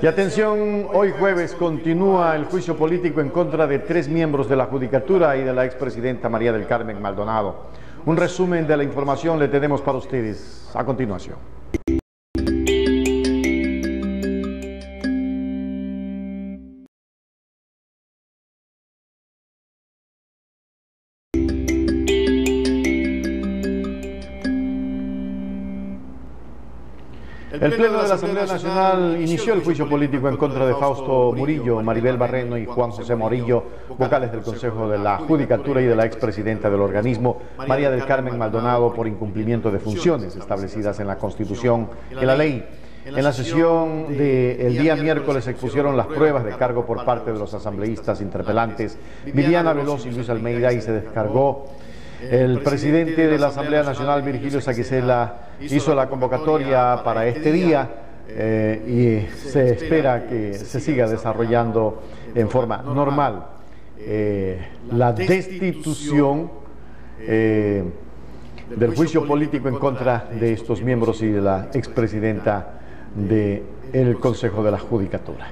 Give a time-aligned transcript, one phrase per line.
[0.00, 4.66] Y atención, hoy jueves continúa el juicio político en contra de tres miembros de la
[4.66, 7.66] Judicatura y de la expresidenta María del Carmen Maldonado.
[8.06, 11.36] Un resumen de la información le tenemos para ustedes a continuación.
[27.50, 31.82] El Pleno de la Asamblea Nacional inició el juicio político en contra de Fausto Murillo,
[31.82, 33.64] Maribel Barreno y Juan José Morillo,
[33.96, 38.36] vocales del Consejo de la Judicatura y de la expresidenta del organismo, María del Carmen
[38.36, 42.66] Maldonado, por incumplimiento de funciones establecidas en la Constitución y la ley.
[43.06, 47.38] En la sesión del día miércoles se expusieron las pruebas de cargo por parte de
[47.38, 51.64] los asambleístas interpelantes Viviana Veloz y Luis Almeida y se descargó
[52.20, 57.88] el presidente de la Asamblea Nacional, Virgilio Saquicela, hizo la convocatoria para este día
[58.28, 62.02] eh, y se espera que se siga desarrollando
[62.34, 63.46] en forma normal
[63.98, 64.58] eh,
[64.92, 66.50] la destitución
[67.20, 67.84] eh,
[68.76, 72.80] del juicio político en contra de estos miembros y de la expresidenta
[73.14, 75.48] del Consejo de la Judicatura.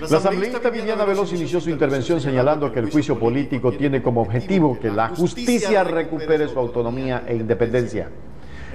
[0.00, 4.78] La asambleísta Viviana Veloz inició su intervención señalando que el juicio político tiene como objetivo
[4.78, 8.08] que la justicia recupere su autonomía e independencia.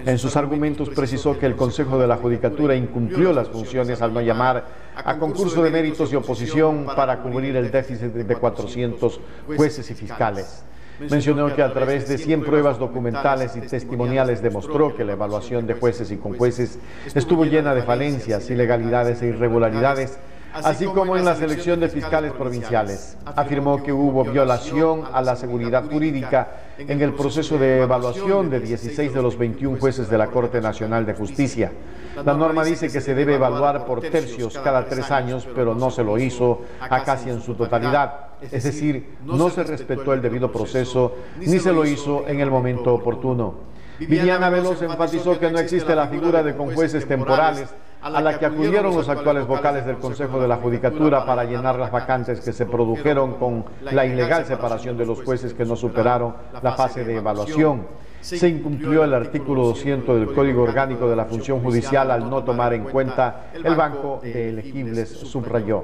[0.06, 4.22] En sus argumentos precisó que el Consejo de la Judicatura incumplió las funciones al no
[4.22, 9.20] llamar a concurso de méritos y oposición para cubrir el déficit de 400
[9.58, 10.64] jueces y fiscales.
[11.10, 15.74] Mencionó que a través de 100 pruebas documentales y testimoniales demostró que la evaluación de
[15.74, 16.80] jueces y conjueces
[17.14, 20.18] estuvo llena de falencias, ilegalidades e irregularidades
[20.54, 23.18] así como en la selección de fiscales provinciales.
[23.26, 26.48] Afirmó que hubo violación a la seguridad jurídica
[26.78, 31.06] en el proceso de evaluación de 16 de los 21 jueces de la Corte Nacional
[31.06, 31.72] de Justicia.
[32.26, 36.04] La norma dice que se debe evaluar por tercios cada tres años, pero no se
[36.04, 38.30] lo hizo a casi en su totalidad.
[38.42, 42.94] Es decir, no se respetó el debido proceso ni se lo hizo en el momento
[42.94, 43.70] oportuno.
[44.00, 48.96] Viviana Veloz enfatizó que no existe la figura de conjueces temporales a la que acudieron
[48.96, 53.34] los actuales vocales del Consejo de la Judicatura para llenar las vacantes que se produjeron
[53.34, 57.88] con la ilegal separación de los jueces que no superaron la fase de evaluación.
[58.22, 62.74] Se incumplió el artículo 200 del Código Orgánico de la Función Judicial al no tomar
[62.74, 65.84] en cuenta el banco de elegibles, subrayó.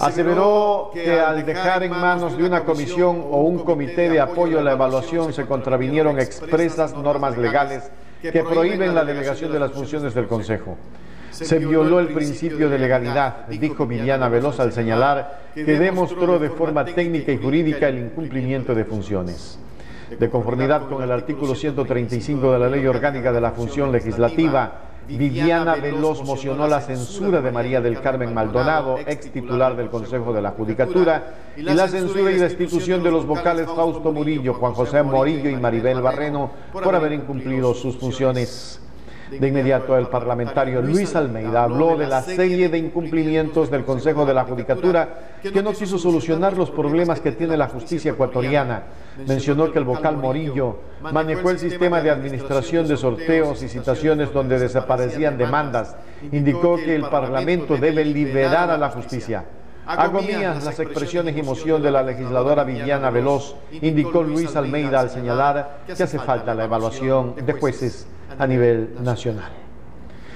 [0.00, 4.62] Aseveró que al dejar en manos de una comisión o un comité de apoyo a
[4.62, 7.90] la evaluación se contravinieron expresas normas legales
[8.20, 10.76] que prohíben la delegación de las funciones del Consejo.
[11.30, 16.84] Se violó el principio de legalidad, dijo Viviana Veloz al señalar que demostró de forma
[16.84, 19.58] técnica y jurídica el incumplimiento de funciones.
[20.18, 25.74] De conformidad con el artículo 135 de la Ley Orgánica de la Función Legislativa, Viviana
[25.76, 30.52] Veloz mocionó la censura de María del Carmen Maldonado, ex titular del Consejo de la
[30.52, 35.56] Judicatura, y la censura y destitución de los vocales Fausto Murillo, Juan José Morillo y
[35.56, 38.80] Maribel Barreno por haber incumplido sus funciones.
[39.40, 44.34] De inmediato el parlamentario Luis Almeida habló de la serie de incumplimientos del Consejo de
[44.34, 48.84] la Judicatura que no quiso solucionar los problemas que tiene la justicia ecuatoriana.
[49.26, 54.58] Mencionó que el vocal Morillo manejó el sistema de administración de sorteos y citaciones donde
[54.58, 55.96] desaparecían demandas.
[56.32, 59.44] Indicó que el Parlamento debe liberar a la justicia.
[59.86, 65.10] Hago mías las expresiones y emoción de la legisladora Viviana Veloz, indicó Luis Almeida al
[65.10, 68.06] señalar que hace falta la evaluación de jueces
[68.38, 69.64] a nivel nacional.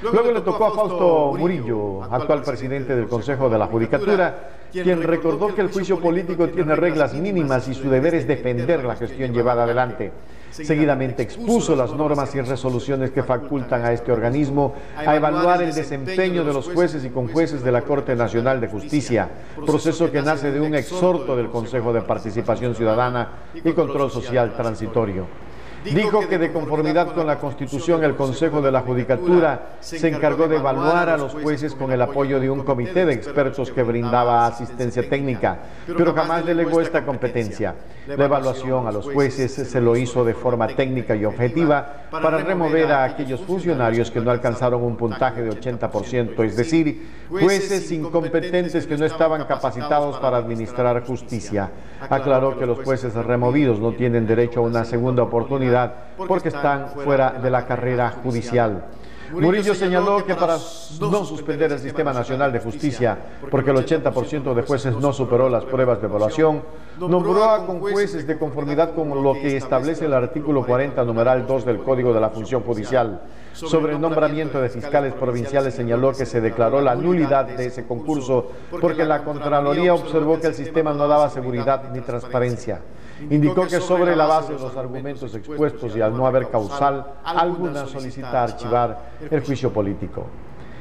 [0.02, 5.52] Luego le tocó a Fausto Murillo, actual presidente del Consejo de la Judicatura, quien recordó
[5.54, 9.64] que el juicio político tiene reglas mínimas y su deber es defender la gestión llevada
[9.64, 10.12] adelante.
[10.50, 16.44] Seguidamente expuso las normas y resoluciones que facultan a este organismo a evaluar el desempeño
[16.44, 19.28] de los jueces y conjueces de la Corte Nacional de Justicia,
[19.66, 25.47] proceso que nace de un exhorto del Consejo de Participación Ciudadana y Control Social Transitorio.
[25.84, 30.56] Dijo que de conformidad con la Constitución el Consejo de la Judicatura se encargó de
[30.56, 35.08] evaluar a los jueces con el apoyo de un comité de expertos que brindaba asistencia
[35.08, 37.74] técnica, pero jamás delegó esta competencia.
[38.16, 42.90] La evaluación a los jueces se lo hizo de forma técnica y objetiva para remover
[42.90, 48.96] a aquellos funcionarios que no alcanzaron un puntaje de 80%, es decir, jueces incompetentes que
[48.96, 51.70] no estaban capacitados para administrar justicia.
[52.08, 55.92] Aclaró que los jueces removidos no tienen derecho a una segunda oportunidad
[56.26, 58.84] porque están fuera de la carrera judicial.
[59.32, 60.56] Murillo señaló que para
[61.00, 63.18] no suspender el Sistema Nacional de Justicia,
[63.50, 66.62] porque el 80% de jueces no superó las pruebas de evaluación,
[66.98, 71.64] nombró a con jueces de conformidad con lo que establece el artículo 40, numeral 2
[71.64, 73.22] del Código de la Función Judicial.
[73.52, 78.52] Sobre el nombramiento de fiscales provinciales señaló que se declaró la nulidad de ese concurso
[78.80, 82.80] porque la Contraloría observó que el sistema no daba seguridad ni transparencia.
[83.20, 87.86] Indicó que sobre la base de los argumentos expuestos y al no haber causal alguna
[87.86, 90.26] solicita archivar el juicio político.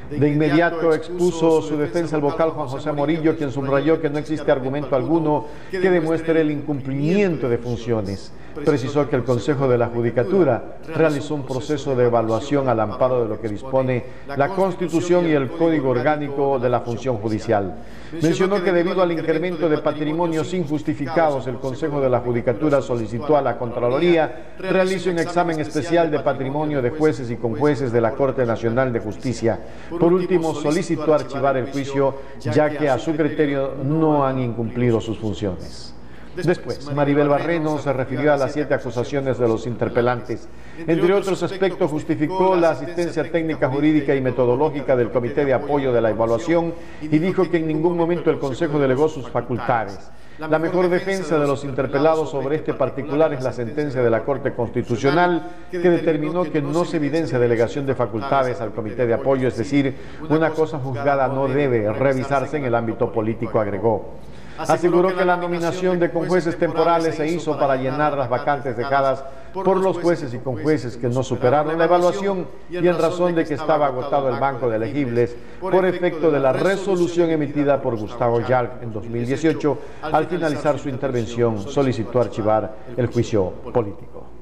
[0.09, 4.51] De inmediato expuso su defensa el vocal Juan José Morillo, quien subrayó que no existe
[4.51, 8.31] argumento alguno que demuestre el incumplimiento de funciones.
[8.63, 13.29] Precisó que el Consejo de la Judicatura realizó un proceso de evaluación al amparo de
[13.29, 14.03] lo que dispone
[14.35, 17.75] la Constitución y el Código Orgánico de la Función Judicial.
[18.19, 23.41] Mencionó que debido al incremento de patrimonios injustificados, el Consejo de la Judicatura solicitó a
[23.41, 28.45] la Contraloría realice un examen especial de patrimonio de jueces y conjueces de la Corte
[28.45, 29.59] Nacional de Justicia
[29.97, 35.17] por último, solicitó archivar el juicio ya que a su criterio no han incumplido sus
[35.17, 35.93] funciones.
[36.43, 40.47] Después, Maribel Barreno se refirió a las siete acusaciones de los interpelantes.
[40.85, 46.01] Entre otros aspectos, justificó la asistencia técnica, jurídica y metodológica del Comité de Apoyo de
[46.01, 50.11] la Evaluación y dijo que en ningún momento el Consejo delegó sus facultades.
[50.39, 54.53] La mejor defensa de los interpelados sobre este particular es la sentencia de la Corte
[54.53, 59.57] Constitucional que determinó que no se evidencia delegación de facultades al Comité de Apoyo, es
[59.57, 59.95] decir,
[60.29, 64.13] una cosa juzgada no debe revisarse en el ámbito político, agregó.
[64.57, 69.23] Aseguró que la nominación de conjueces temporales se hizo para llenar las vacantes dejadas
[69.53, 73.55] por los jueces y conjueces que no superaron la evaluación y en razón de que
[73.55, 78.83] estaba agotado el banco de elegibles por efecto de la resolución emitida por Gustavo Yalc
[78.83, 84.36] en 2018, al finalizar su intervención solicitó archivar el juicio político.